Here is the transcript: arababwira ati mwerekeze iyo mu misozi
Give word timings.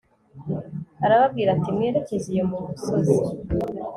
arababwira 1.05 1.49
ati 1.55 1.69
mwerekeze 1.75 2.27
iyo 2.33 2.43
mu 2.51 2.57
misozi 2.67 3.19